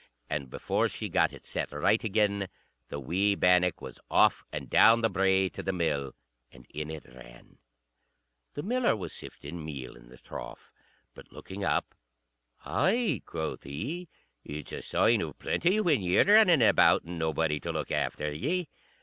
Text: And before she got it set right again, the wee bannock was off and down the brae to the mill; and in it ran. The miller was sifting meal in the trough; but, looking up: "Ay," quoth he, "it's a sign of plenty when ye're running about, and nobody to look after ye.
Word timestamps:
And 0.31 0.49
before 0.49 0.89
she 0.89 1.09
got 1.09 1.31
it 1.31 1.45
set 1.45 1.71
right 1.71 2.03
again, 2.03 2.49
the 2.89 2.99
wee 2.99 3.35
bannock 3.35 3.81
was 3.83 3.99
off 4.09 4.43
and 4.51 4.67
down 4.67 5.01
the 5.01 5.11
brae 5.11 5.47
to 5.49 5.61
the 5.61 5.71
mill; 5.73 6.15
and 6.51 6.65
in 6.73 6.89
it 6.89 7.05
ran. 7.13 7.59
The 8.55 8.63
miller 8.63 8.95
was 8.95 9.13
sifting 9.13 9.63
meal 9.63 9.95
in 9.95 10.09
the 10.09 10.17
trough; 10.17 10.71
but, 11.13 11.31
looking 11.31 11.63
up: 11.63 11.93
"Ay," 12.65 13.21
quoth 13.27 13.61
he, 13.61 14.09
"it's 14.43 14.71
a 14.73 14.81
sign 14.81 15.21
of 15.21 15.37
plenty 15.37 15.79
when 15.79 16.01
ye're 16.01 16.25
running 16.25 16.63
about, 16.63 17.03
and 17.03 17.19
nobody 17.19 17.59
to 17.59 17.71
look 17.71 17.91
after 17.91 18.33
ye. 18.33 18.69